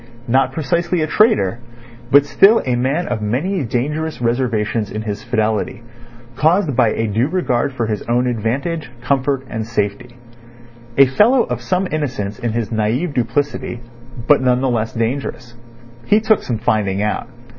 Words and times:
Not 0.27 0.51
precisely 0.51 1.03
a 1.03 1.07
traitor, 1.07 1.59
but 2.09 2.25
still 2.25 2.63
a 2.65 2.75
man 2.75 3.07
of 3.07 3.21
many 3.21 3.63
dangerous 3.63 4.19
reservations 4.19 4.89
in 4.89 5.03
his 5.03 5.21
fidelity, 5.21 5.83
caused 6.35 6.75
by 6.75 6.87
a 6.89 7.05
due 7.05 7.27
regard 7.27 7.71
for 7.73 7.85
his 7.85 8.01
own 8.09 8.25
advantage, 8.25 8.89
comfort, 9.03 9.43
and 9.47 9.67
safety. 9.67 10.17
A 10.97 11.05
fellow 11.05 11.43
of 11.43 11.61
some 11.61 11.85
innocence 11.91 12.39
in 12.39 12.51
his 12.53 12.71
naive 12.71 13.13
duplicity, 13.13 13.79
but 14.25 14.41
none 14.41 14.59
the 14.61 14.71
less 14.71 14.91
dangerous. 14.91 15.53
He 16.05 16.19
took 16.19 16.41
some 16.41 16.57
finding 16.57 17.03
out. 17.03 17.27